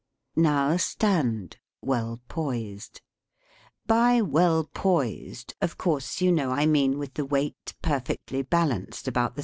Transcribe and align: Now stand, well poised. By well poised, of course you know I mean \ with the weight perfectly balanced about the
Now 0.35 0.77
stand, 0.77 1.57
well 1.83 2.21
poised. 2.27 3.01
By 3.85 4.19
well 4.19 4.63
poised, 4.63 5.53
of 5.61 5.77
course 5.77 6.21
you 6.21 6.31
know 6.31 6.49
I 6.49 6.65
mean 6.65 6.97
\ 6.97 6.97
with 6.97 7.13
the 7.13 7.23
weight 7.25 7.75
perfectly 7.83 8.41
balanced 8.41 9.07
about 9.07 9.35
the 9.35 9.39